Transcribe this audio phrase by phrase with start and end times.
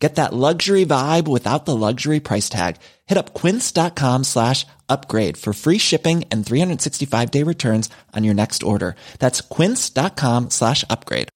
[0.00, 2.76] Get that luxury vibe without the luxury price tag.
[3.06, 8.62] Hit up quince.com slash upgrade for free shipping and 365 day returns on your next
[8.62, 8.96] order.
[9.18, 11.28] That's quince.com slash upgrade.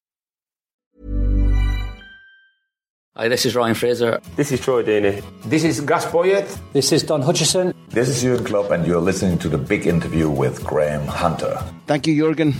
[3.16, 4.20] Hi, this is Ryan Fraser.
[4.34, 5.22] This is Troy Deeney.
[5.44, 6.58] This is Gus Poyet.
[6.72, 7.72] This is Don Hutchison.
[7.90, 11.62] This is Jurgen Klopp, and you're listening to the big interview with Graham Hunter.
[11.86, 12.54] Thank you, Jurgen.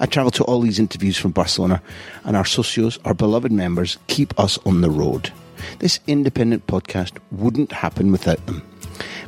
[0.00, 1.82] I travel to all these interviews from Barcelona,
[2.24, 5.32] and our socios, our beloved members, keep us on the road.
[5.78, 8.62] This independent podcast wouldn't happen without them.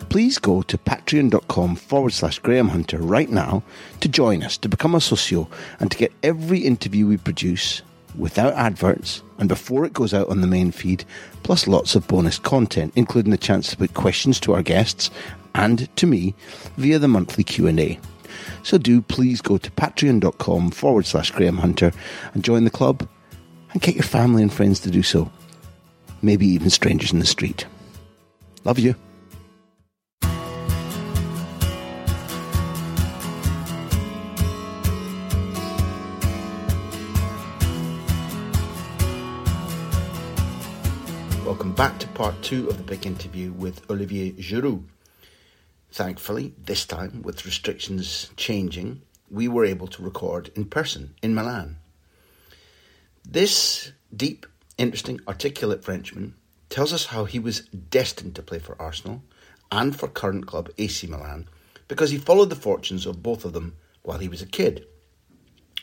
[0.08, 3.62] Please go to patreon.com forward slash Graham Hunter right now
[4.00, 5.48] to join us, to become a socio,
[5.80, 7.82] and to get every interview we produce
[8.16, 11.04] without adverts and before it goes out on the main feed,
[11.42, 15.10] plus lots of bonus content, including the chance to put questions to our guests
[15.54, 16.34] and to me
[16.76, 17.98] via the monthly Q&A.
[18.62, 21.92] So do please go to patreon.com forward slash Graham Hunter
[22.32, 23.08] and join the club
[23.72, 25.30] and get your family and friends to do so.
[26.22, 27.66] Maybe even strangers in the street.
[28.64, 28.94] Love you.
[41.44, 44.82] Welcome back to part two of the big interview with Olivier Giroud.
[45.94, 51.76] Thankfully, this time, with restrictions changing, we were able to record in person in Milan.
[53.24, 54.44] This deep,
[54.76, 56.34] interesting, articulate Frenchman
[56.68, 59.22] tells us how he was destined to play for Arsenal
[59.70, 61.48] and for current club AC Milan
[61.86, 64.84] because he followed the fortunes of both of them while he was a kid.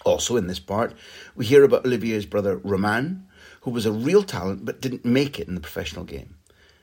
[0.04, 0.94] Also, in this part,
[1.38, 3.28] we hear about Olivier's brother Romain,
[3.62, 6.36] who was a real talent but didn't make it in the professional game.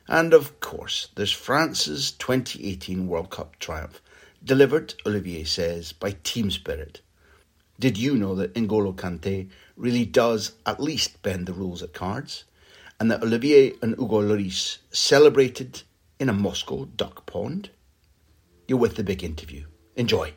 [0.09, 4.01] And of course, there's France's 2018 World Cup triumph,
[4.43, 7.03] delivered, Olivier says, by team spirit.
[7.79, 12.45] Did you know that N'Golo Kante really does at least bend the rules at cards?
[12.99, 15.83] And that Olivier and Hugo Lloris celebrated
[16.19, 17.71] in a Moscow duck pond?
[18.67, 19.67] You're with the big interview.
[19.95, 20.35] Enjoy.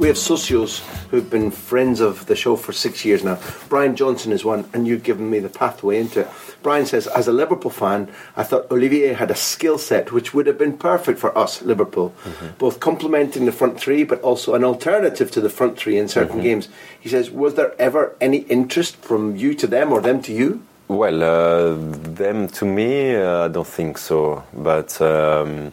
[0.00, 0.78] We have socios
[1.10, 3.38] who've been friends of the show for six years now.
[3.68, 6.28] Brian Johnson is one, and you've given me the pathway into it.
[6.62, 10.46] Brian says, as a Liverpool fan, I thought Olivier had a skill set which would
[10.46, 12.46] have been perfect for us, Liverpool, mm-hmm.
[12.56, 16.36] both complementing the front three but also an alternative to the front three in certain
[16.36, 16.44] mm-hmm.
[16.44, 16.70] games.
[16.98, 20.62] He says, was there ever any interest from you to them or them to you?
[20.88, 24.44] Well, uh, them to me, uh, I don't think so.
[24.54, 24.98] But.
[25.02, 25.72] Um,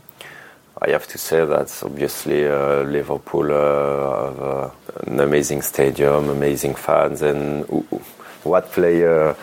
[0.79, 4.69] I have to say that obviously uh, Liverpool uh, have uh,
[5.07, 7.65] an amazing stadium, amazing fans, and
[8.43, 9.35] what player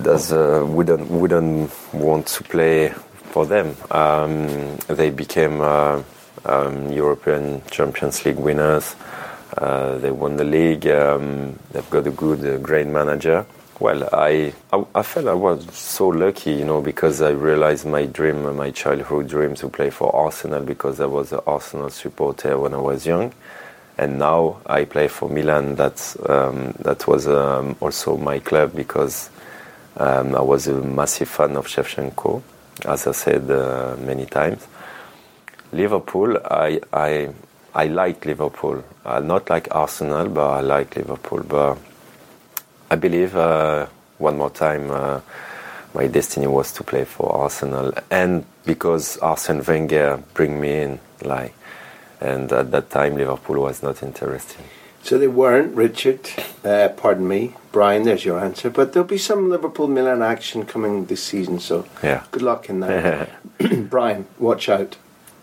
[0.00, 2.88] does uh, wouldn't wouldn't want to play
[3.32, 3.76] for them?
[3.90, 6.02] Um, they became uh,
[6.46, 8.96] um, European Champions League winners.
[9.58, 10.86] Uh, they won the league.
[10.86, 13.44] Um, they've got a good, great manager.
[13.82, 18.06] Well, I, I, I felt I was so lucky, you know, because I realized my
[18.06, 22.74] dream, my childhood dream to play for Arsenal because I was an Arsenal supporter when
[22.74, 23.32] I was young,
[23.98, 25.74] and now I play for Milan.
[25.74, 29.30] That's um, that was um, also my club because
[29.96, 32.40] um, I was a massive fan of Shevchenko,
[32.84, 34.64] as I said uh, many times.
[35.72, 37.30] Liverpool, I I
[37.74, 38.84] I like Liverpool.
[39.04, 41.42] Uh, not like Arsenal, but I like Liverpool.
[41.42, 41.78] But
[42.92, 43.86] I believe uh,
[44.18, 45.20] one more time uh,
[45.94, 51.54] my destiny was to play for Arsenal, and because Arsene Wenger bring me in, like,
[52.20, 54.60] and at that time Liverpool was not interested.
[55.02, 56.20] So they weren't, Richard.
[56.62, 58.02] Uh, pardon me, Brian.
[58.02, 58.68] There's your answer.
[58.68, 61.60] But there'll be some Liverpool Milan action coming this season.
[61.60, 62.24] So yeah.
[62.30, 63.30] good luck in that.
[63.88, 64.96] Brian, watch out.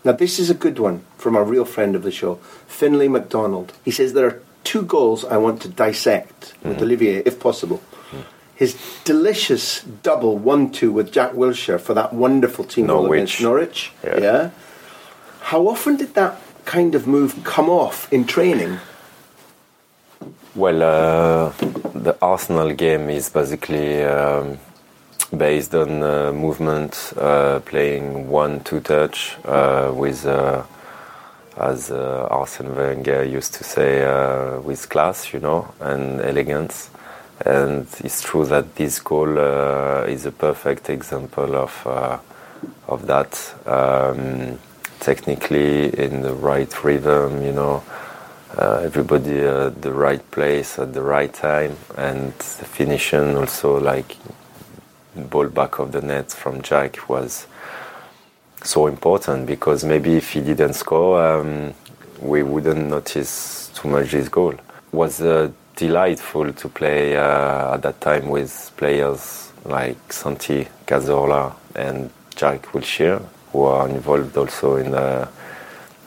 [0.04, 2.36] Now this is a good one from a real friend of the show,
[2.68, 3.72] Finlay McDonald.
[3.84, 6.82] He says there are two goals I want to dissect with mm-hmm.
[6.82, 7.80] Olivier, if possible.
[8.10, 8.24] Mm.
[8.54, 13.06] His delicious double 1 2 with Jack Wilshere for that wonderful team Norwich.
[13.06, 13.92] goal against Norwich.
[14.04, 14.20] Yeah.
[14.20, 14.50] yeah.
[15.40, 18.78] How often did that kind of move come off in training?
[20.54, 21.52] Well, uh,
[21.94, 24.58] the Arsenal game is basically um,
[25.36, 30.64] based on uh, movement, uh, playing one two touch uh, with uh,
[31.60, 36.90] as uh, Arsene Wenger used to say, uh, with class, you know, and elegance.
[37.46, 42.18] and it's true that this goal uh, is a perfect example of uh,
[42.88, 43.54] of that.
[43.66, 44.58] Um,
[45.00, 47.82] technically, in the right rhythm, you know,
[48.58, 54.16] uh, everybody at the right place at the right time, and the finishing also like
[55.16, 57.46] ball back of the net from Jack was
[58.62, 61.74] so important because maybe if he didn't score, um,
[62.20, 64.52] we wouldn't notice too much his goal.
[64.52, 64.60] It
[64.92, 72.10] was uh, delightful to play uh, at that time with players like Santi Cazorla and
[72.36, 73.22] Jack Wilshere,
[73.52, 75.28] who are involved also in uh,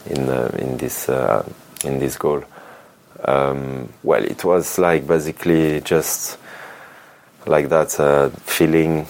[0.05, 1.47] in uh, in this uh,
[1.83, 2.43] in this goal.
[3.25, 6.37] Um, well, it was like basically just
[7.45, 9.07] like that uh, feeling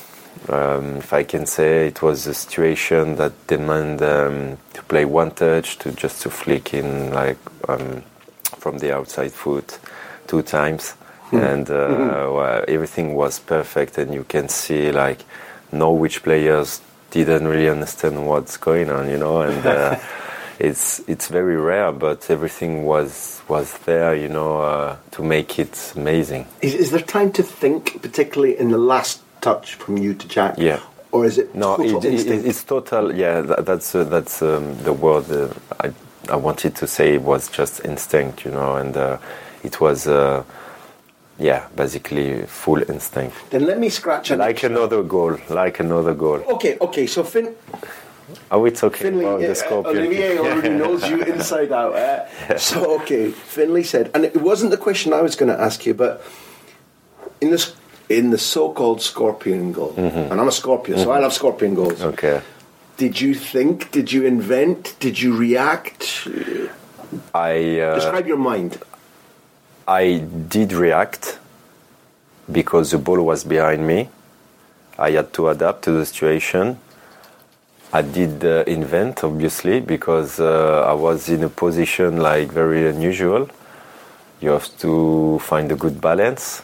[0.49, 5.31] um, if I can say, it was a situation that demanded um, to play one
[5.31, 7.37] touch, to just to flick in like
[7.67, 8.03] um,
[8.57, 9.79] from the outside foot
[10.27, 10.95] two times,
[11.31, 15.23] and uh, well, everything was perfect, and you can see like
[15.71, 16.81] Norwich players
[17.11, 19.65] didn't really understand what's going on, you know, and.
[19.65, 19.99] Uh,
[20.59, 25.93] it's it's very rare, but everything was was there, you know, uh, to make it
[25.95, 26.47] amazing.
[26.61, 30.55] Is, is there time to think, particularly in the last touch from you to Jack?
[30.57, 30.79] Yeah.
[31.11, 33.13] Or is it No, it, it, it's total.
[33.13, 35.53] Yeah, that, that's uh, that's um, the word uh,
[35.85, 35.91] I
[36.29, 37.17] I wanted to say.
[37.19, 39.17] Was just instinct, you know, and uh,
[39.63, 40.43] it was uh,
[41.37, 43.35] yeah, basically full instinct.
[43.51, 46.39] then let me scratch an Like another goal, like another goal.
[46.55, 47.05] Okay, okay.
[47.07, 47.55] So Fin-
[48.49, 49.97] Are we talking Finley, about uh, the scorpion?
[49.97, 51.93] Olivier already knows you inside out.
[51.93, 55.85] Uh, so okay, Finley said, and it wasn't the question I was going to ask
[55.85, 56.21] you, but
[57.41, 57.75] in this
[58.09, 61.99] in the so-called scorpion goal, and I'm a Scorpio, so I love scorpion goals.
[61.99, 62.13] Mm-hmm.
[62.13, 62.41] Okay.
[62.97, 63.91] Did you think?
[63.91, 64.95] Did you invent?
[64.99, 66.27] Did you react?
[67.33, 68.77] I uh, Describe your mind.
[69.87, 71.39] I did react
[72.51, 74.09] because the ball was behind me.
[74.97, 76.77] I had to adapt to the situation.
[77.91, 83.49] I did uh, invent, obviously, because uh, I was in a position like very unusual.
[84.41, 86.63] You have to find a good balance,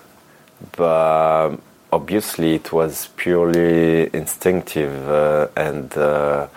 [0.76, 1.58] but
[1.92, 6.48] obviously it was purely instinctive, uh, and uh,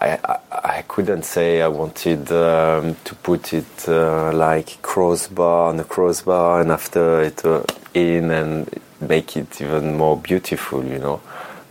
[0.00, 0.38] I, I,
[0.78, 6.60] I couldn't say I wanted um, to put it uh, like crossbar on a crossbar
[6.60, 7.62] and after it uh,
[7.92, 8.68] in and
[9.00, 11.20] make it even more beautiful, you know.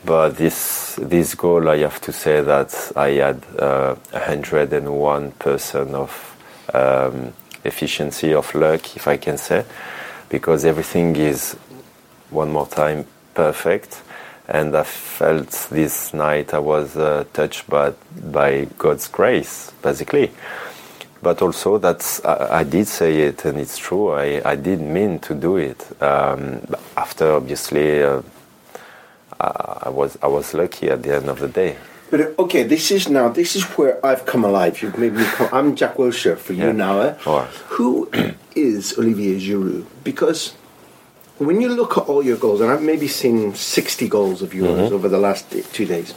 [0.06, 6.36] But this this goal, I have to say that I had uh, 101 percent of
[6.74, 9.64] um, efficiency of luck, if I can say,
[10.34, 11.54] because everything is
[12.32, 14.02] one more time perfect
[14.48, 20.32] and I felt this night I was uh, touched by, by God's grace, basically.
[21.22, 24.10] But also that's I, I did say it, and it's true.
[24.10, 25.80] I, I did mean to do it.
[26.02, 26.62] Um,
[26.98, 28.24] after obviously, uh,
[29.40, 31.78] I was I was lucky at the end of the day.
[32.14, 34.84] But okay, this is now this is where I've come alive.
[34.84, 35.50] You've made me come.
[35.52, 36.72] I'm Jack Wilshere for you Yeah.
[36.86, 37.02] now.
[37.02, 37.14] Eh?
[37.70, 38.08] Who
[38.56, 39.88] is Olivier Giroud?
[40.04, 40.54] Because
[41.40, 44.78] when you look at all your goals, and I've maybe seen 60 goals of yours
[44.78, 44.94] Mm-hmm.
[44.94, 46.14] over the last two days,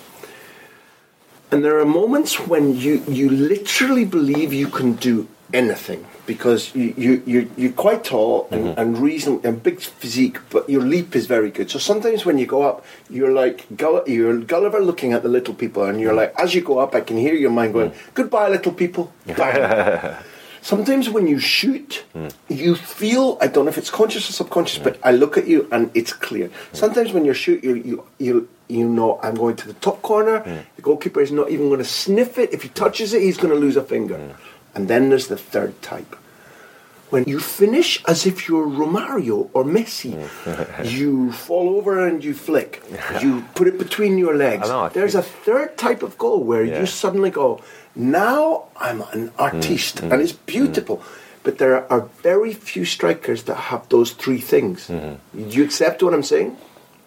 [1.50, 6.92] and there are moments when you you literally believe you can do anything because you,
[6.96, 8.80] you, you, you're quite tall and, Mm-hmm.
[8.80, 11.70] and reason and big physique, but your leap is very good.
[11.70, 13.66] So sometimes when you go up, you're like
[14.06, 16.34] you're Gulliver looking at the little people, and you're mm-hmm.
[16.34, 18.14] like, as you go up, I can hear your mind going, mm.
[18.14, 19.12] "Goodbye, little people."
[20.62, 22.32] Sometimes when you shoot, mm.
[22.48, 25.68] you feel I don't know if it's conscious or subconscious, but I look at you
[25.70, 26.48] and it's clear.
[26.48, 26.52] Mm.
[26.72, 30.42] Sometimes when you shoot, you you you you know I'm going to the top corner.
[30.74, 32.52] The goalkeeper is not even going to sniff it.
[32.52, 34.18] If he touches it, he's going to lose a finger.
[34.76, 36.14] And then there's the third type.
[37.08, 40.12] When you finish as if you're Romario or Messi,
[40.98, 42.82] you fall over and you flick.
[43.22, 44.68] You put it between your legs.
[44.68, 46.80] Know, There's a third type of goal where Yeah.
[46.80, 47.62] you suddenly go,
[47.94, 51.00] now I'm an artiste, and it's beautiful.
[51.42, 54.88] But there are very few strikers that have those three things.
[54.88, 56.56] Do you accept what I'm saying?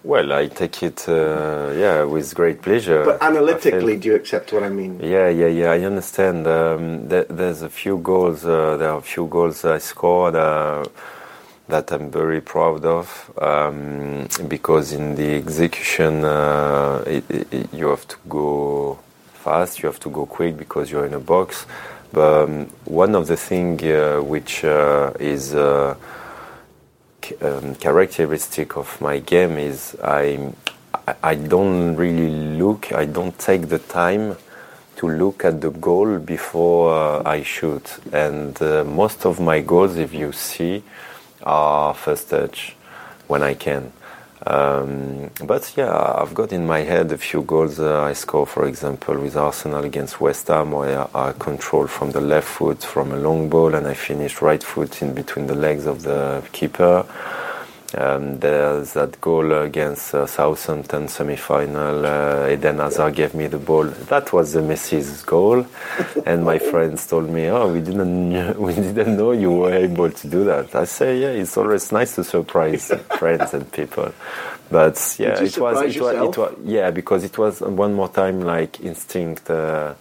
[0.02, 3.04] Well, I take it, uh, yeah, with great pleasure.
[3.04, 4.98] But analytically, do you accept what I mean?
[5.04, 5.72] Yeah, yeah, yeah.
[5.72, 6.48] I understand.
[6.48, 8.46] Um, there, there's a few goals.
[8.46, 10.86] Uh, there are a few goals I scored uh,
[11.68, 18.08] that I'm very proud of um, because in the execution, uh, it, it, you have
[18.08, 19.00] to go
[19.34, 19.84] fast.
[19.84, 21.66] You have to go quick because you're in a box.
[22.14, 25.96] But um, one of the things uh, which uh, is uh,
[27.42, 30.54] um, characteristic of my game is I
[31.24, 32.92] I- don't really look.
[32.94, 34.38] I don't take the time
[34.98, 38.00] to look at the goal before uh, I shoot.
[38.12, 40.84] And uh, most of my goals, if you see,
[41.44, 42.76] are first touch,
[43.28, 43.92] when I can.
[44.50, 48.66] Um, but yeah, I've got in my head a few goals uh, I score, for
[48.66, 53.12] example, with Arsenal against West Ham, where I, I control from the left foot from
[53.12, 57.06] a long ball and I finish right foot in between the legs of the keeper.
[57.96, 62.06] Um, there's that goal against uh, Southampton semi-final.
[62.06, 63.86] Uh, Eden Hazard gave me the ball.
[63.86, 65.66] That was the Messi's goal,
[66.26, 70.28] and my friends told me, "Oh, we didn't, we didn't know you were able to
[70.28, 74.14] do that." I say, "Yeah, it's always nice to surprise friends and people."
[74.70, 78.42] But yeah, it was, it was, it was, yeah, because it was one more time
[78.42, 79.50] like instinct.
[79.50, 79.96] Uh,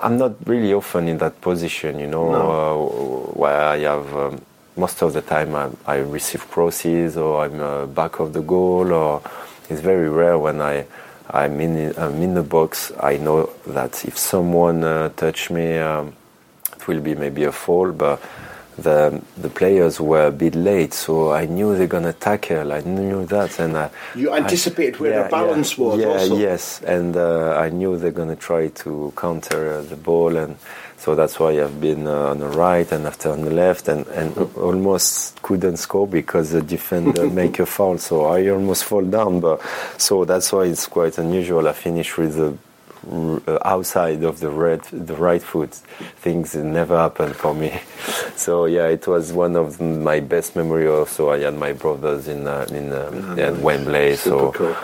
[0.00, 4.40] I'm not really often in that position, you know, uh, where I have um,
[4.76, 8.92] most of the time I, I receive crosses or I'm uh, back of the goal,
[8.92, 9.22] or
[9.68, 10.86] it's very rare when I
[11.30, 12.92] I'm in I'm in the box.
[13.00, 16.14] I know that if someone uh, touch me, um,
[16.76, 18.20] it will be maybe a fall, but.
[18.78, 22.72] The the players were a bit late, so I knew they're gonna tackle.
[22.72, 26.36] I knew that, and I, You anticipated where the balance was yeah, also.
[26.36, 30.56] Yes, and uh, I knew they're going to try to counter uh, the ball, and
[30.96, 34.06] so that's why I've been uh, on the right and after on the left, and,
[34.08, 39.40] and almost couldn't score because the defender make a foul, so I almost fall down.
[39.40, 39.60] But
[39.98, 41.68] so that's why it's quite unusual.
[41.68, 42.56] I finish with the
[43.64, 45.72] outside of the red, the right foot.
[46.16, 47.80] Things never happened for me.
[48.36, 50.88] So yeah, it was one of my best memory.
[50.88, 54.50] Also, I had my brothers in uh, in, um, in Wembley, so.
[54.52, 54.76] Cool.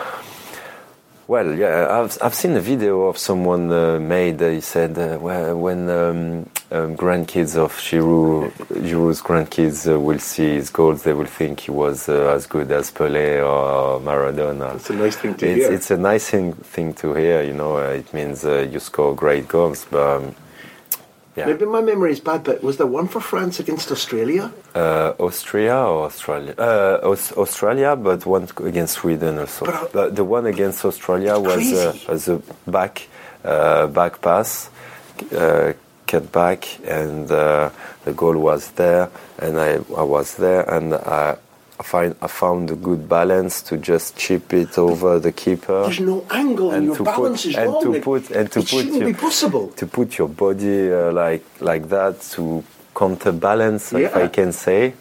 [1.30, 4.42] Well, yeah, I've I've seen a video of someone uh, made.
[4.42, 8.50] Uh, he said uh, well, when um, um, grandkids of Giroud,
[8.82, 12.72] Giroud's grandkids uh, will see his goals, they will think he was uh, as good
[12.72, 14.74] as Pelé or Maradona.
[14.74, 15.72] It's a nice thing to it's, hear.
[15.72, 17.44] It's a nice thing, thing to hear.
[17.44, 19.86] You know, uh, it means uh, you score great goals.
[19.88, 20.34] But um,
[21.40, 24.44] yeah, Maybe my memory is bad, but was there one for France against Australia?
[24.74, 26.54] uh, Austria or Australia?
[26.58, 29.64] Uh, Aus- Australia, but one against Sweden also.
[29.66, 32.36] But, uh, But the one against Australia was uh, was a
[32.76, 32.94] back
[33.44, 34.70] uh, back pass,
[35.32, 35.72] uh,
[36.06, 37.70] cut back, and uh,
[38.04, 39.08] the goal was there,
[39.42, 41.36] and I, I was there, and I.
[41.80, 45.78] I find I found a good balance to just chip it over the keeper.
[45.84, 47.82] There's no angle and, And your balance put- is and wrong.
[47.84, 49.64] to It- put- and to it put shouldn't your- be possible.
[49.80, 52.42] to put your body uh, like like that to
[52.94, 54.92] counterbalance, if I can say,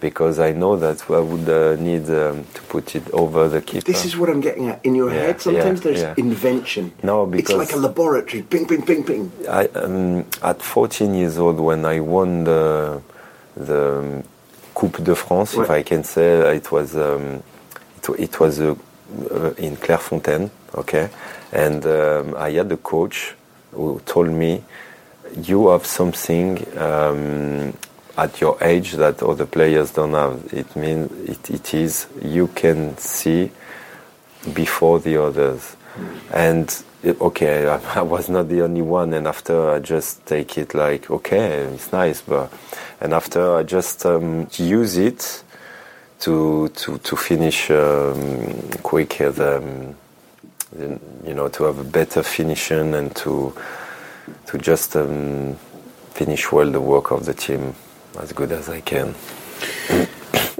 [0.00, 3.86] because I know that I would uh, need um, to put it over the keeper.
[3.92, 4.78] This is what I'm getting at.
[4.84, 6.14] In your Yeah, head, sometimes yeah, there's yeah.
[6.26, 6.92] invention.
[7.02, 8.42] No, because it's like a laboratory.
[8.42, 9.32] Ping, ping, ping, ping.
[9.48, 13.00] I, um, at 14 years old, when I won the
[13.56, 14.22] the um,
[14.74, 17.42] Coupe de France, if I can say, it was um,
[17.96, 18.74] it, it was uh,
[19.30, 21.08] uh, in Clairefontaine, okay,
[21.52, 23.34] and um, I had a coach
[23.72, 24.62] who told me,
[25.36, 27.74] "You have something." Um,
[28.16, 32.94] at your age that other players don't have it means it, it is you can
[32.98, 33.50] see
[34.52, 35.76] before the others.
[36.32, 36.68] And
[37.04, 37.66] okay,
[37.96, 39.12] I, was not the only one.
[39.12, 42.52] And after I just take it like, okay, it's nice, but
[43.00, 45.42] and after I just um, use it
[46.20, 49.94] to to to finish um, quicker, the, um,
[50.72, 53.54] the, you know, to have a better finishing and to
[54.46, 55.56] to just um,
[56.10, 57.74] finish well the work of the team
[58.20, 59.14] as good as I can.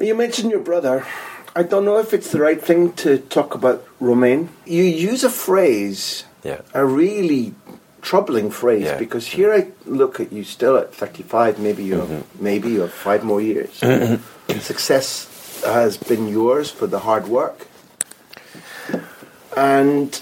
[0.00, 1.06] You mentioned your brother.
[1.54, 4.48] I don't know if it's the right thing to talk about Romain.
[4.66, 6.60] You use a phrase, Yeah.
[6.74, 7.54] a really
[8.02, 8.98] troubling phrase, Yeah.
[8.98, 12.44] because here I look at you still at 35, maybe you have, mm-hmm.
[12.44, 13.80] maybe you have five more years.
[13.80, 14.58] Mm-hmm.
[14.58, 17.68] Success has been yours for the hard work.
[19.56, 20.20] And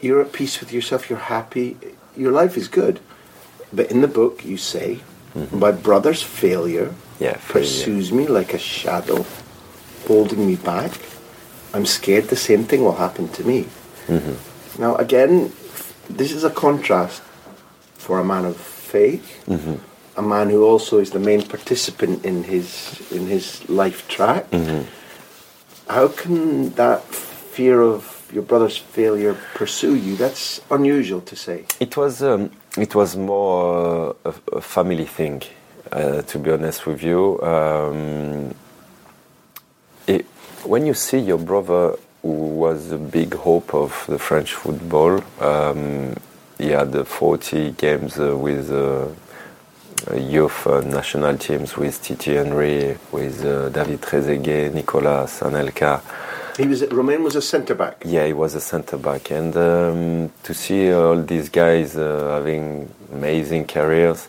[0.00, 1.76] you're at peace with yourself, you're happy,
[2.16, 3.00] your life is good.
[3.72, 5.00] But in the book, you say,
[5.34, 5.58] mm-hmm.
[5.58, 7.66] My brother's failure Yeah, failure.
[7.66, 9.24] pursues me like a shadow,
[10.06, 10.92] holding me back.
[11.72, 13.68] I'm scared the same thing will happen to me.
[14.78, 15.52] Now, again,
[16.08, 17.22] this is a contrast
[17.94, 19.46] for a man of faith,
[20.16, 24.46] a man who also is the main participant in his in his life track.
[25.88, 27.02] How can that
[27.54, 30.16] fear of your brother's failure pursue you?
[30.16, 31.64] That's unusual to say.
[31.80, 35.42] It was um, it was more uh, a, a family thing,
[35.92, 37.40] uh, to be honest with you.
[37.42, 38.54] Um,
[40.06, 40.26] it,
[40.64, 46.14] when you see your brother, was a big hope of the French football, um,
[46.58, 49.08] he had uh, 40 games uh, with uh,
[50.14, 56.02] youth uh, national teams with Titi Henry, with uh, David Trezeguet, Nicolas Anelka.
[56.56, 58.02] He was Romain was a centre back.
[58.04, 62.92] Yeah, he was a centre back, and um, to see all these guys uh, having
[63.12, 64.28] amazing careers,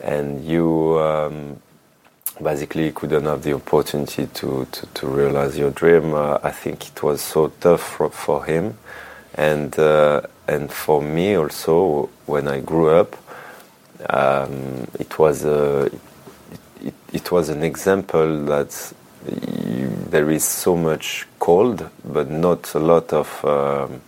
[0.00, 1.60] and you um,
[2.42, 6.14] basically you couldn't have the opportunity to, to, to realize your dream.
[6.14, 8.76] Uh, I think it was so tough for, for him,
[9.34, 13.16] and uh, and for me also when I grew up,
[14.10, 15.90] um, it was a
[16.80, 18.92] it, it was an example that
[19.64, 24.00] you, there is so much cold, but not a lot of um,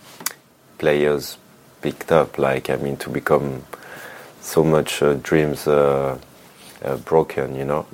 [0.79, 1.39] players
[1.83, 2.39] picked up.
[2.39, 3.65] Like I mean, to become
[4.41, 5.67] so much uh, dreams
[6.85, 7.87] uh, broken, you know.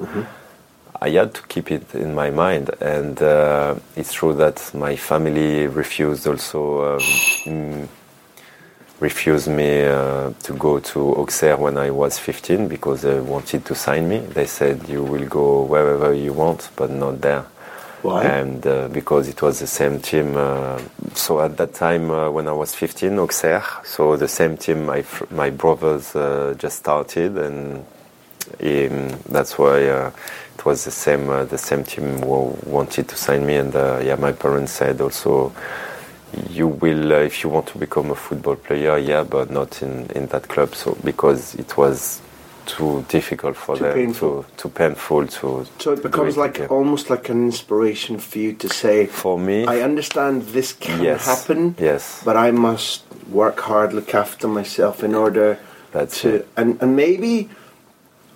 [1.02, 5.66] I had to keep it in my mind, and uh, it's true that my family
[5.66, 6.98] refused also
[7.46, 7.88] um,
[9.00, 13.74] refused me uh, to go to Auxerre when I was 15 because they wanted to
[13.74, 14.18] sign me.
[14.18, 17.46] They said you will go wherever you want, but not there.
[18.02, 18.24] Why?
[18.24, 20.36] And uh, because it was the same team.
[20.36, 20.80] Uh,
[21.14, 25.02] so at that time, uh, when I was 15, Auxerre, so the same team my
[25.02, 27.84] fr- my brothers uh, just started, and
[28.60, 30.10] um, that's why uh,
[30.56, 33.56] it was the same uh, the same team who wanted to sign me.
[33.56, 35.52] And uh, yeah, my parents said also,
[36.50, 40.06] you will uh, if you want to become a football player, yeah, but not in
[40.14, 40.74] in that club.
[40.74, 42.20] So because it was
[42.66, 44.42] too difficult for Too them, painful.
[44.42, 45.66] too too painful to.
[45.78, 46.68] So it becomes like again.
[46.68, 49.66] almost like an inspiration for you to say, for me.
[49.66, 51.24] I understand this can Yes.
[51.24, 52.22] happen, Yes.
[52.24, 55.58] but I must work hard, look after myself in order
[55.92, 56.28] That's to.
[56.36, 56.48] it.
[56.56, 57.48] And, and maybe,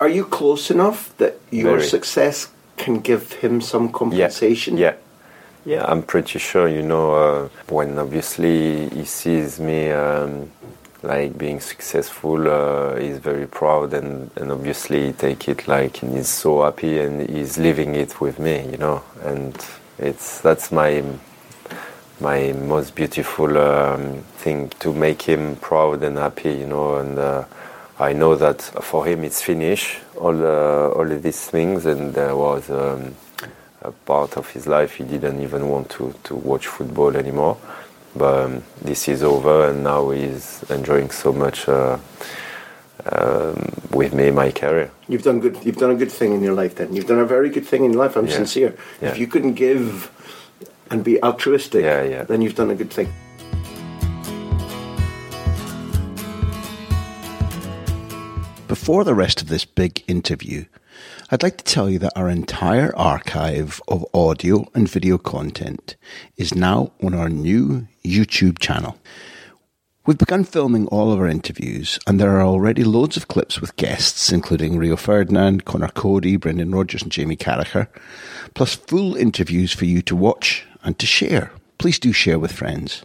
[0.04, 1.88] are you close enough that your Very.
[1.88, 4.76] success can give him some compensation?
[4.76, 4.96] Yeah.
[5.66, 10.50] Yeah, I'm pretty sure, you know, uh, when obviously he sees me um,
[11.02, 16.14] like being successful, uh, he's very proud and, and obviously he take it like and
[16.18, 19.56] he's so happy and he's living it with me, you know, and
[19.98, 21.02] it's that's my
[22.20, 27.44] my most beautiful um, thing to make him proud and happy, you know, and uh,
[28.10, 32.36] I know that for him it's finished, all uh, all of these things, and there
[32.36, 33.14] was um,
[33.80, 37.56] a part of his life he didn't even want to, to watch football anymore.
[38.14, 41.96] But um, this is over, and now he's enjoying so much uh,
[43.10, 44.90] um, with me, my career.
[45.08, 45.56] You've done good.
[45.64, 46.74] You've done a good thing in your life.
[46.76, 48.16] Then you've done a very good thing in your life.
[48.16, 48.36] I'm Yeah.
[48.36, 48.72] sincere.
[49.00, 49.10] Yeah.
[49.10, 50.10] If you couldn't give
[50.90, 52.24] and be altruistic, Yeah, yeah.
[52.24, 53.08] then you've done a good thing.
[58.84, 60.66] Before the rest of this big interview,
[61.30, 65.96] I'd like to tell you that our entire archive of audio and video content
[66.36, 68.98] is now on our new YouTube channel.
[70.04, 73.74] We've begun filming all of our interviews, and there are already loads of clips with
[73.76, 77.88] guests, including Rio Ferdinand, Conor Coady, Brendan Rodgers, and Jamie Carragher,
[78.52, 81.52] plus full interviews for you to watch and to share.
[81.78, 83.02] Please do share with friends.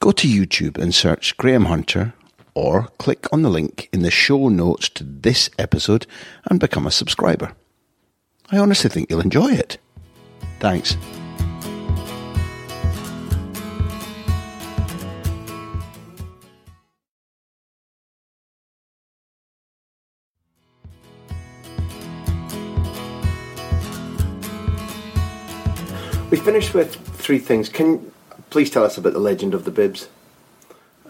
[0.00, 2.12] Go to YouTube and search Graham Hunter,
[2.54, 6.06] or click on the link in the show notes to this episode
[6.50, 7.52] and become a subscriber.
[8.50, 9.78] I honestly think you'll enjoy it.
[10.60, 10.96] Thanks.
[26.30, 27.68] We finished with three things.
[27.68, 28.10] Can
[28.50, 30.08] please tell us about the legend of the bibs?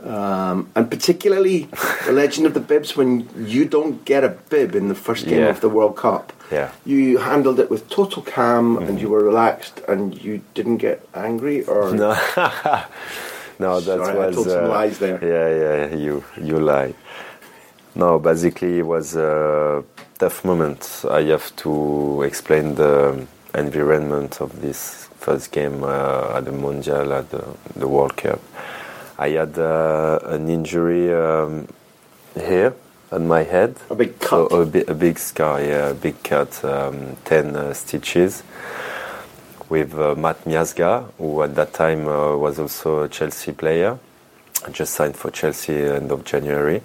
[0.04, 1.68] Um, and particularly
[2.04, 5.40] the legend of the bibs when you don't get a bib in the first game
[5.40, 5.48] Yeah.
[5.48, 6.32] of the World Cup.
[6.52, 6.72] Yeah.
[6.84, 11.64] You handled it with total calm and you were relaxed and you didn't get angry
[11.64, 12.14] or No,
[13.58, 14.34] no, that Sorry, I was.
[14.36, 15.18] told some uh, lies there.
[15.22, 16.92] Yeah, yeah, you you lie.
[17.94, 19.82] No, basically, it was a
[20.18, 21.04] tough moment.
[21.10, 27.30] I have to explain the environment of this first game uh, at the Mondial, at
[27.30, 27.44] the,
[27.76, 28.40] the World Cup.
[29.18, 31.68] I had uh, an injury um,
[32.34, 32.74] here
[33.12, 33.76] on my head.
[33.90, 34.52] A big So cut.
[34.52, 38.42] a, bi- a big scar, yeah, a big cut, um, 10 uh, stitches
[39.68, 43.98] with uh, Matt Miazga, who at that time uh, was also a Chelsea player.
[44.72, 46.82] Just signed for Chelsea end of January,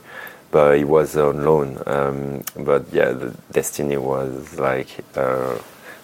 [0.52, 1.82] but he was on loan.
[1.86, 5.58] Um, but yeah, the destiny was like uh,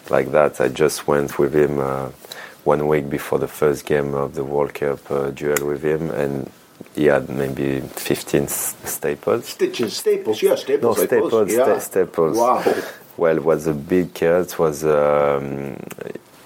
[0.09, 0.61] like that.
[0.61, 2.09] I just went with him uh,
[2.65, 6.51] one week before the first game of the World Cup uh, duel with him, and
[6.95, 9.47] he had maybe 15 s- staples.
[9.47, 10.97] Stitches, staples, yeah, No, staples.
[10.99, 11.63] Suppose, staples, yeah.
[11.63, 12.37] sta- staples.
[12.37, 12.63] Wow.
[13.17, 14.59] Well, it was a big cut.
[14.59, 15.77] Was um,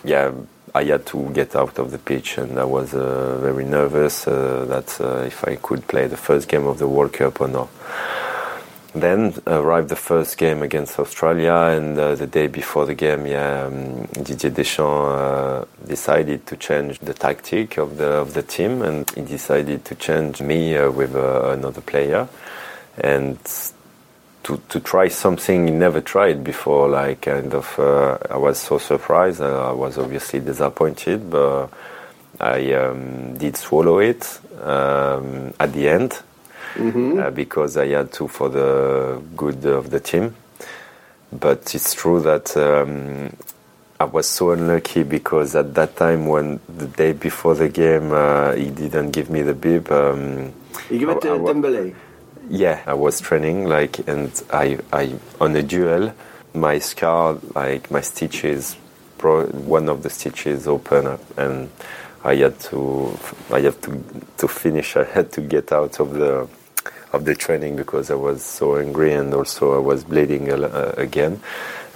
[0.03, 0.31] yeah,
[0.75, 4.65] I had to get out of the pitch, and I was uh, very nervous uh,
[4.69, 7.69] that uh, if I could play the first game of the World Cup or not.
[8.95, 13.65] Then arrived the first game against Australia, and uh, the day before the game, yeah,
[13.65, 19.07] um, Didier Deschamps uh, decided to change the tactic of the of the team, and
[19.11, 22.27] he decided to change me uh, with uh, another player,
[22.97, 23.37] and
[24.41, 26.89] to, to try something he never tried before.
[26.89, 29.39] Like kind of, uh, I was so surprised.
[29.39, 31.67] Uh, I was obviously disappointed, but
[32.39, 36.23] I um, did swallow it um, at the end
[36.77, 40.35] uh, because I had to for the good of the team.
[41.31, 43.35] But it's true that um,
[43.99, 48.53] I was so unlucky because at that time, when the day before the game, uh,
[48.53, 49.91] he didn't give me the bib.
[49.91, 50.53] Um,
[50.89, 51.93] You give it to Dembele.
[52.49, 56.13] yeah, I was training like, and I, I on a duel,
[56.53, 58.75] my scar, like my stitches,
[59.21, 61.69] one of the stitches open up, and
[62.23, 63.17] I had to,
[63.51, 64.03] I have to,
[64.37, 64.95] to finish.
[64.97, 66.47] I had to get out of the,
[67.13, 71.41] of the training because I was so angry, and also I was bleeding uh, again.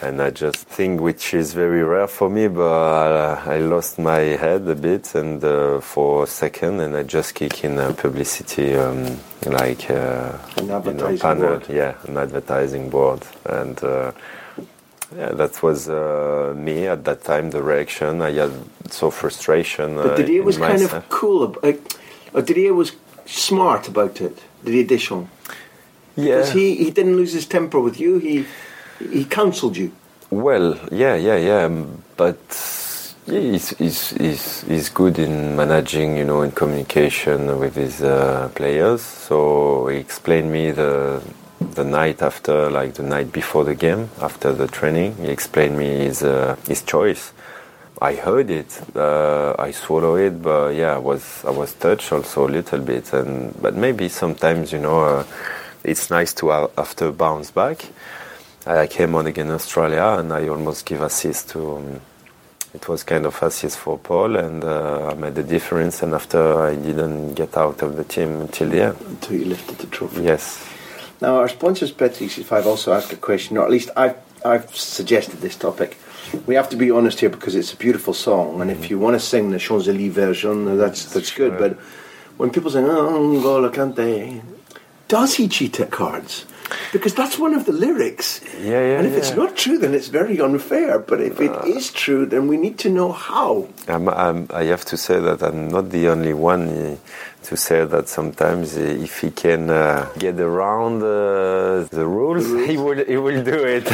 [0.01, 4.19] And I just think, which is very rare for me, but uh, I lost my
[4.19, 8.75] head a bit, and uh, for a second, and I just kick in a publicity,
[8.75, 11.69] um, like uh, An you know, advertising panel, board.
[11.69, 14.11] yeah, an advertising board, and uh,
[15.15, 17.51] yeah, that was uh, me at that time.
[17.51, 18.51] The reaction I had,
[18.89, 19.95] so frustration.
[19.95, 21.43] But uh, Didier in was kind of cool.
[21.45, 21.79] ab- Like,
[22.35, 22.91] uh, Didier was
[23.25, 24.37] smart about it.
[24.63, 25.29] Didier Deschamps.
[26.15, 26.37] yeah.
[26.37, 28.17] Because he, he didn't lose his temper with you.
[28.19, 28.45] He
[29.11, 29.91] he counselled you.
[30.29, 32.37] Well, yeah, yeah, yeah, um, but
[33.27, 39.01] he's, he's, he's, he's good in managing, you know, in communication with his uh, players.
[39.01, 41.21] So he explained me the
[41.75, 45.15] the night after, like the night before the game, after the training.
[45.17, 47.31] He explained me his uh, his choice.
[48.03, 52.45] I heard it, uh, I swallow it, but yeah, I was I was touched also
[52.45, 55.23] a little bit, and but maybe sometimes you know, uh,
[55.85, 57.85] it's nice to uh, after bounce back.
[58.65, 61.77] I came on against Australia and I almost give assist to.
[61.77, 62.01] Um,
[62.73, 66.03] it was kind of assist for Paul, and uh, I made the difference.
[66.03, 68.97] And after I didn't get out of the team until the end.
[69.07, 70.23] Until you lifted the trophy.
[70.23, 70.67] Yes.
[71.21, 75.55] Now, our sponsors, Bet365, also ask a question, or at least I've, I've suggested this
[75.55, 75.97] topic.
[76.45, 79.15] We have to be honest here because it's a beautiful song, and if you want
[79.15, 81.57] to sing the Champs Elysees version, that's that's good.
[81.57, 81.79] But
[82.37, 84.41] when people say, "Oh, N'Golo Kante,"
[85.07, 86.45] does he cheat at cards?
[86.91, 88.41] Because that's one of the lyrics.
[88.59, 90.99] Yeah, yeah, And if it's not true, then it's very unfair.
[90.99, 93.67] But if it is true, then we need to know how.
[93.87, 96.95] I'm, I'm, I have to say that I'm not the only one uh,
[97.43, 103.03] to say that sometimes if he can uh, get around uh, the rules, he will
[103.05, 103.85] he will do it.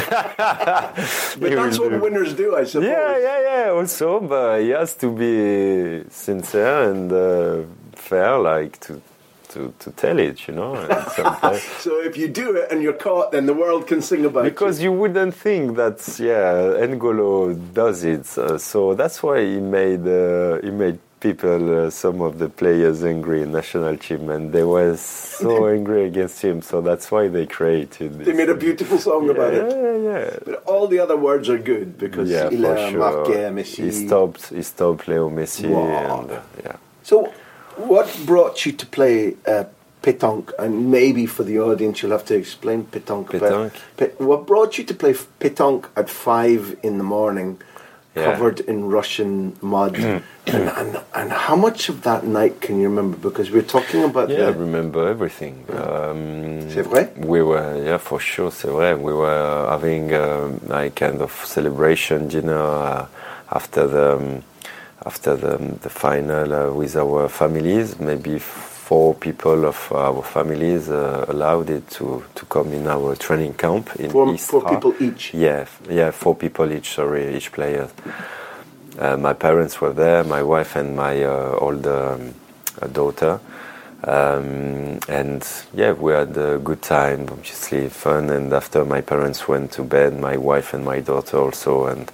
[1.39, 2.89] But that's what do- winners do, I suppose.
[2.89, 3.71] Yeah, yeah, yeah.
[3.71, 7.63] Also, but he has to be sincere and uh,
[7.95, 9.01] fair, like to,
[9.49, 10.73] to, to tell it, you know.
[11.79, 14.51] So if you do it and you're caught, then the world can sing about it.
[14.53, 18.25] because you wouldn't think that, yeah, N'Golo does it.
[18.59, 23.41] So that's why he made uh, he made people, uh, some of the players, angry
[23.43, 26.61] in national team, and they were so angry against him.
[26.61, 28.17] So that's why they created.
[28.19, 28.25] This.
[28.27, 29.65] They made a beautiful song yeah, about it.
[29.69, 30.37] Yeah, yeah.
[30.45, 32.99] But all the other words are good because Yeah, il a sure.
[32.99, 33.83] marqué Messi.
[33.85, 34.47] He stopped.
[34.49, 36.21] He stopped Leo Messi, Wow.
[36.21, 36.75] and uh, yeah.
[37.03, 37.31] So,
[37.77, 39.65] what brought you to play uh,
[40.03, 40.51] pétanque?
[40.59, 43.29] And maybe for the audience, you'll have to explain pétanque.
[43.31, 43.71] Pétanque.
[43.97, 47.59] But what brought you to play pétanque at five in the morning,
[48.19, 48.25] Yeah.
[48.31, 49.97] covered in Russian mud?
[50.47, 53.17] and, and and how much of that night can you remember?
[53.17, 55.65] Because we're talking about Yeah, I remember everything.
[55.69, 57.09] Um, C'est vrai?
[57.17, 58.93] We were, yeah, for sure, c'est vrai.
[58.93, 63.05] We were having um, like kind of celebration dinner uh,
[63.51, 64.43] after the um,
[65.05, 67.99] after the, the final uh, with our families.
[67.99, 68.39] Maybe
[68.89, 73.87] four people of our families uh, allowed it to, to come in our training camp
[73.97, 74.61] in four, Istra.
[74.61, 75.31] four people each.
[75.31, 76.89] Yeah, yeah, four people each.
[76.95, 77.87] Sorry, each player.
[78.97, 82.33] Uh, my parents were there, my wife and my uh, older um,
[82.91, 83.39] daughter,
[84.05, 87.27] um, and yeah, we had a good time.
[87.29, 88.31] Obviously, fun.
[88.31, 92.11] And after my parents went to bed, my wife and my daughter also, and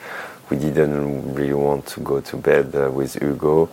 [0.49, 3.69] we didn't really want to go to bed uh, with Hugo.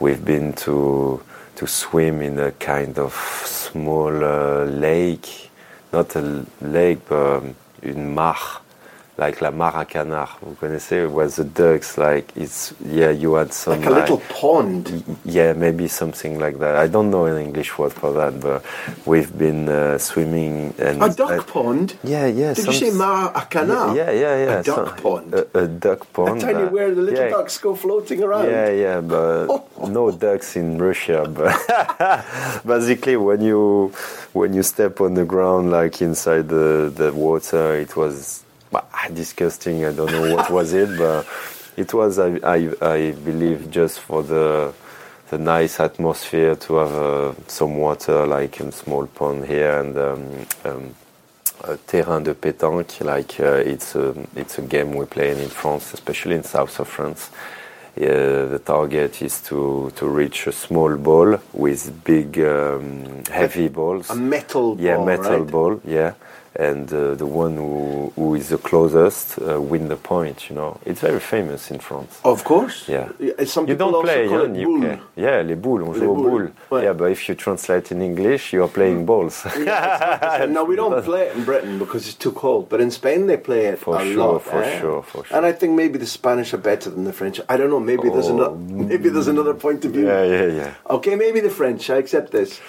[0.00, 1.20] We've been to
[1.56, 3.14] to swim in a kind of
[3.44, 5.50] small uh, lake,
[5.92, 8.60] not a lake, but um, une mare,
[9.18, 9.50] like la
[9.84, 10.28] canard.
[10.42, 11.04] Vous connaissez?
[11.04, 13.10] It was the ducks, like it's yeah.
[13.10, 15.04] You had some Like a little pond.
[15.24, 16.76] yeah, maybe something like that.
[16.76, 18.62] I don't know an English word for that, but
[19.06, 21.96] we've been uh, swimming and A duck uh, pond?
[22.04, 22.52] Yeah, yeah.
[22.54, 23.96] Did you say mar a canard?
[23.96, 24.60] Yeah, yeah, yeah.
[24.60, 25.34] A duck some- pond?
[25.34, 26.40] A, a duck pond.
[26.40, 28.46] Tell you uh, where the little yeah, ducks go floating around.
[28.50, 29.48] Yeah, yeah, but
[29.88, 31.26] no ducks in Russia.
[31.26, 31.56] But
[32.66, 33.92] basically, when you
[34.34, 39.84] when you step on the ground, like inside the the water, it was bah, disgusting.
[39.84, 41.26] I don't know what was it, but
[41.76, 44.72] it was, I, I, I believe, just for the
[45.30, 50.46] the nice atmosphere to have uh, some water, like a small pond here, and um,
[50.64, 50.94] um,
[51.64, 55.94] a terrain de pétanque, like uh, it's a it's a game we play in France,
[55.94, 57.30] especially in south of France.
[57.96, 64.10] Uh, the target is to to reach a small ball with big um, heavy balls.
[64.10, 64.84] A metal ball.
[64.84, 65.50] yeah, metal right?
[65.50, 65.80] ball.
[65.84, 66.12] Yeah,
[66.58, 70.48] and uh, the one who who is the closest uh, win the point.
[70.50, 72.20] You know, it's very famous in France.
[72.24, 72.88] Of course.
[72.88, 73.08] Yeah.
[73.44, 74.92] Some You people don't also play it in boule.
[74.92, 74.98] UK.
[75.16, 76.82] Yeah, les boules, on Les joue boules, boules.
[76.84, 79.44] Yeah, but if you translate in English, you are playing balls.
[80.48, 82.68] no, we don't play it in Britain because it's too cold.
[82.68, 84.42] But in Spain, they play it For a sure, lot.
[84.42, 84.80] for eh?
[84.80, 85.36] sure, for sure.
[85.36, 87.40] And I think maybe the Spanish are better than the French.
[87.48, 87.80] I don't know.
[87.80, 88.34] Maybe there's Oh.
[88.36, 88.56] another.
[88.92, 90.06] Maybe there's another point of view.
[90.06, 90.70] yeah, yeah, yeah.
[90.96, 91.90] Okay, maybe the French.
[91.90, 92.60] I accept this.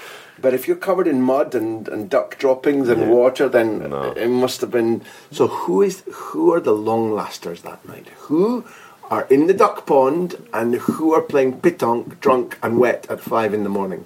[0.41, 4.11] But if you're covered in mud and, and duck droppings and water, then No.
[4.11, 5.01] it must have been.
[5.31, 8.07] So who is who are the long lasters that night?
[8.27, 8.63] Who
[9.09, 13.53] are in the duck pond and who are playing pétanque, drunk and wet at five
[13.53, 14.05] in the morning?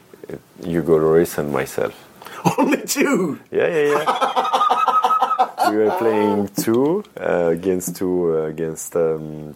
[0.64, 1.94] Hugo Lloris and myself.
[2.58, 3.40] Only two.
[3.52, 5.70] Yeah, yeah, yeah.
[5.72, 9.56] we were playing two uh, against two uh, against um,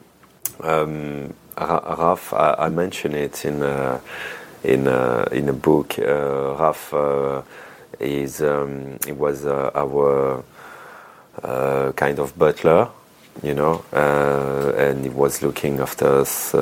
[0.61, 2.33] um, Raf.
[2.33, 3.99] I, I mentioned it in uh,
[4.63, 5.97] in uh, in a book.
[5.99, 7.41] Uh, Raf uh,
[7.99, 10.43] is um, he was uh, our
[11.43, 12.89] uh, kind of butler,
[13.43, 16.53] you know, and he was looking after us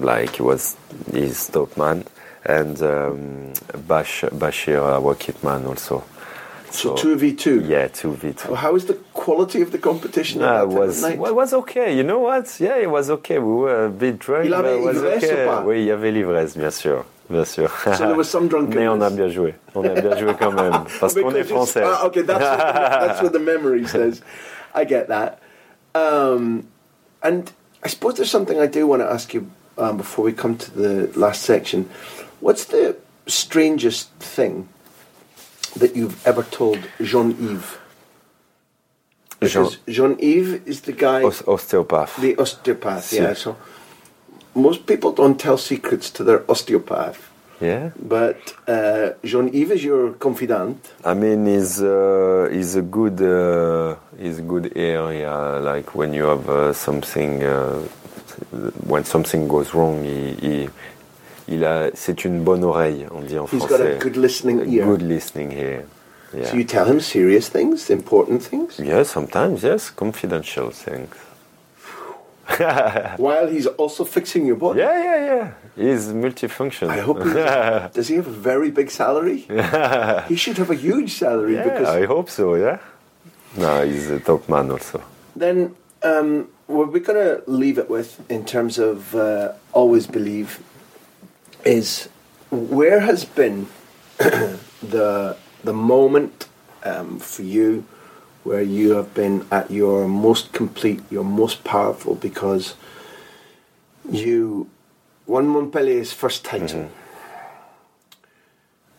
[0.00, 0.76] like he was
[1.12, 2.04] his top man,
[2.44, 3.52] and um,
[3.86, 6.04] Bash, Bashir, our kit man, also.
[6.74, 7.60] So two v two.
[7.60, 8.48] Yeah, two v two.
[8.48, 10.42] Well, how is the quality of the competition?
[10.42, 11.96] at No, it was well, it was okay.
[11.96, 12.58] You know what?
[12.58, 13.38] Yeah, it was okay.
[13.38, 15.46] We were a bit drunk, Il but avait it was okay.
[15.64, 17.70] Oui, il y avait l'ivresse, bien sûr, bien sûr.
[17.70, 18.48] So there was some.
[18.70, 19.54] Mais on a bien joué.
[19.76, 21.82] On a bien joué quand même, parce qu'on est français.
[21.84, 24.20] ah, okay, that's what, the, that's what the memory says.
[24.74, 25.38] I get that.
[25.94, 26.66] Um,
[27.22, 27.52] and
[27.84, 30.70] I suppose there's something I do want to ask you um, before we come to
[30.72, 31.88] the last section.
[32.40, 32.96] What's the
[33.28, 34.68] strangest thing
[35.76, 37.78] that you've ever told Jean-Yves?
[39.40, 42.16] Because Jean-Yves is the guy, Os- osteopath.
[42.20, 43.16] the osteopath, Si.
[43.16, 43.34] yeah.
[43.34, 43.56] So
[44.54, 47.18] most people don't tell secrets to their osteopath.
[47.60, 47.90] yeah.
[48.00, 50.76] But uh, Jean-Yves is your confidant.
[51.04, 55.34] I mean, is uh, is a good uh, is a good area.
[55.60, 57.80] Like when you have uh, something, uh,
[58.86, 60.70] when something goes wrong, il, il,
[61.48, 63.68] il a, c'est une bonne oreille, on dit en He's français.
[63.68, 64.84] got a good listening A ear.
[64.86, 65.84] good listening here.
[66.32, 66.46] Yeah.
[66.50, 71.14] So you tell him serious things, important things, yeah, sometimes yes, confidential things.
[73.16, 74.80] while he's also fixing your body.
[74.80, 75.50] Yeah, yeah, yeah.
[75.76, 76.88] He's multifunction.
[76.90, 77.32] I hope he
[77.94, 78.08] does.
[78.08, 79.46] He have a very big salary?
[80.28, 82.54] he should have a huge salary yeah, because I hope so.
[82.54, 82.78] Yeah.
[83.56, 85.00] No, he's a top man also.
[85.36, 90.58] then um, what we're going to leave it with in terms of uh, always believe
[91.64, 92.08] is
[92.50, 93.66] where has been
[94.18, 96.48] the the moment
[96.84, 97.84] um, for you
[98.44, 102.74] where you have been at your most complete, your most powerful because
[104.10, 104.68] you
[105.26, 106.90] won Montpellier's first title.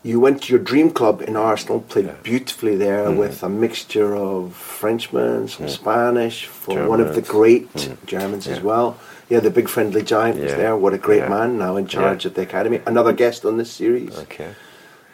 [0.05, 3.17] You went to your dream club in Arsenal, played beautifully there mm.
[3.17, 5.69] with a mixture of Frenchmen, some mm.
[5.69, 7.37] Spanish, for one of the Germans.
[7.37, 8.05] great mm.
[8.05, 8.97] Germans as well.
[9.29, 10.77] Yeah, the big friendly giant was there.
[10.77, 11.29] What a great Yeah.
[11.29, 12.29] man now in charge Yeah.
[12.29, 12.81] of the academy.
[12.85, 14.51] Another guest on this series Okay.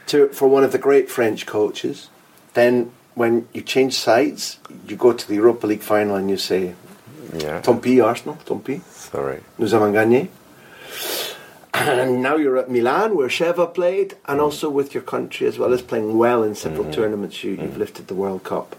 [0.08, 2.10] to for one of the great French coaches.
[2.54, 4.58] Then when you change sides,
[4.90, 6.76] you go to the Europa League final and you say,
[7.34, 7.62] Yeah.
[7.62, 9.40] "Tant pis, Arsenal, tant pis, Sorry.
[9.58, 10.28] nous avons gagné."
[11.90, 14.16] And now you're at Milan, where Sheva played, Mm.
[14.30, 17.02] and also with your country as well as playing well in several Mm-hmm.
[17.02, 17.44] tournaments.
[17.44, 18.76] You, you've lifted the World Cup.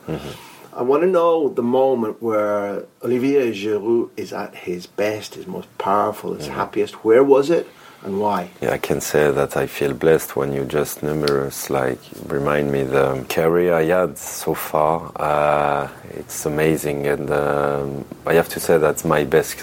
[0.75, 5.69] I want to know the moment where Olivier Giroud is at his best, his most
[5.79, 7.05] powerful, his happiest.
[7.05, 7.67] Where was it,
[8.05, 8.51] and why?
[8.61, 12.83] Yeah, I can say that I feel blessed when you just numerous like remind me
[12.83, 15.13] the career I had so far.
[15.17, 19.57] Uh, it's amazing, and um, I have to say that my best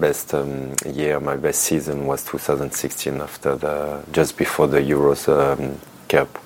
[0.00, 5.78] best um, year, my best season was 2016 after the just before the Euros um,
[6.08, 6.38] Cup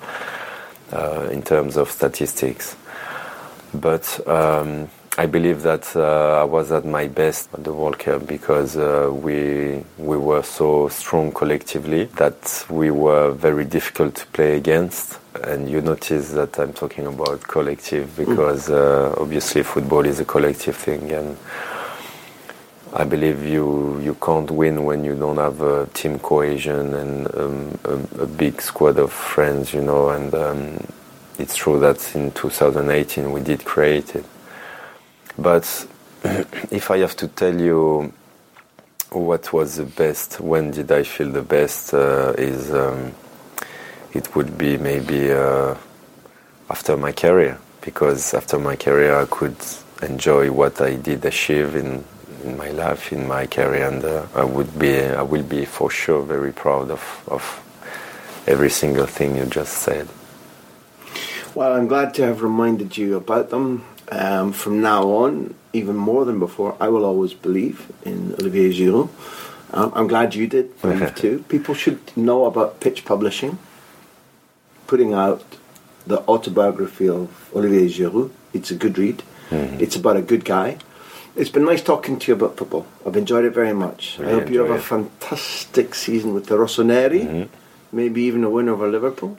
[0.91, 2.75] uh, in terms of statistics.
[3.73, 8.27] But um, I believe that uh, I was at my best at the World Cup
[8.27, 14.57] because uh, we we were so strong collectively that we were very difficult to play
[14.57, 15.17] against.
[15.43, 20.75] And you notice that I'm talking about collective because uh, obviously football is a collective
[20.75, 21.35] thing, and
[22.93, 27.79] I believe you you can't win when you don't have a team cohesion and um,
[27.85, 30.09] a, a big squad of friends, you know.
[30.09, 30.87] And um,
[31.39, 34.25] it's true that in 2018 we did create it.
[35.37, 35.87] But
[36.71, 38.11] if I have to tell you
[39.11, 43.13] what was the best, when did I feel the best, uh, is um,
[44.13, 45.75] it would be maybe uh,
[46.69, 49.55] after my career because after my career I could
[50.01, 52.03] enjoy what I did achieve in,
[52.43, 55.89] in my life, in my career, and uh, I would be, I will be for
[55.89, 57.43] sure very proud of, of
[58.45, 60.07] every single thing you just said.
[61.55, 63.85] Well, I'm glad to have reminded you about them.
[64.09, 69.09] Um, from now on, even more than before, I will always believe in Olivier Giroud.
[69.73, 70.71] Um, I'm glad you did
[71.15, 71.43] too.
[71.49, 73.59] People should know about Pitch Publishing
[74.87, 75.43] putting out
[76.07, 78.31] the autobiography of Olivier Giroud.
[78.53, 79.21] It's a good read.
[79.49, 79.81] Mm-hmm.
[79.81, 80.77] It's about a good guy.
[81.35, 82.87] It's been nice talking to you about football.
[83.05, 84.17] I've enjoyed it very much.
[84.17, 87.47] Really I hope you have enjoy a fantastic season with the Rossoneri.
[87.91, 89.37] Maybe even a win over Liverpool.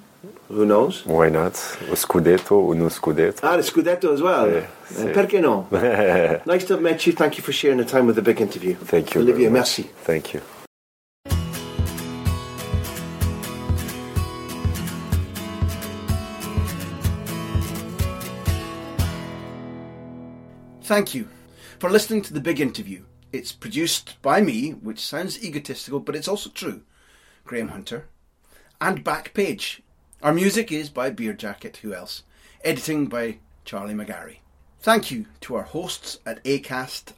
[0.48, 1.04] Who knows?
[1.04, 1.52] Why not?
[1.90, 3.40] O Scudetto, uno Scudetto.
[3.42, 4.48] Ah, the Scudetto as well.
[4.50, 5.66] Yeah, Uh, perché no?
[6.46, 7.12] nice to have met you.
[7.12, 8.74] Thank you for sharing the time with the big interview.
[8.74, 9.20] Thank you.
[9.20, 9.82] Olivier, merci.
[10.04, 10.40] Thank you.
[20.82, 21.28] Thank you
[21.78, 23.04] for listening to the big interview.
[23.32, 26.82] It's produced by me, which sounds egotistical, but it's also true.
[27.44, 28.08] Graham Hunter.
[28.80, 29.80] And Backpage.
[30.20, 32.24] Our music is by Beerjacket, who else?
[32.64, 34.38] Editing by Charlie McGarry.
[34.80, 37.12] Thank you to our hosts at ACAST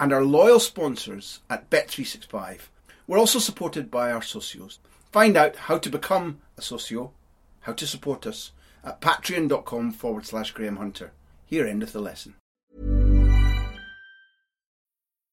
[0.00, 2.60] and our loyal sponsors at Bet365.
[3.06, 4.78] We're also supported by our socios.
[5.10, 7.12] Find out how to become a socio,
[7.60, 11.12] how to support us, at patreon.com forward slash Graham Hunter.
[11.44, 12.36] Here endeth the lesson.